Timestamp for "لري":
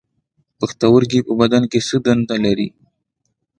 2.45-2.69